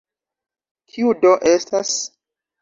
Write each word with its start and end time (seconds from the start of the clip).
Kiu 0.95 1.13
do 1.27 1.35
estas? 1.51 1.93